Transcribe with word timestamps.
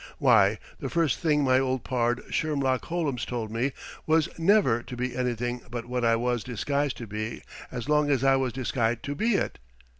Why, 0.17 0.57
the 0.79 0.89
first 0.89 1.19
thing 1.19 1.43
my 1.43 1.59
old 1.59 1.83
pard 1.83 2.23
Shermlock 2.31 2.85
Hollums 2.85 3.23
told 3.23 3.51
me 3.51 3.71
was 4.07 4.29
never 4.39 4.81
to 4.81 4.97
be 4.97 5.15
anything 5.15 5.61
but 5.69 5.85
what 5.85 6.03
I 6.03 6.15
was 6.15 6.43
disguised 6.43 6.97
to 6.97 7.05
be 7.05 7.43
as 7.71 7.87
long 7.87 8.09
as 8.09 8.23
I 8.23 8.35
was 8.35 8.51
disguised 8.51 9.03
to 9.03 9.13
be 9.13 9.35
it. 9.35 9.59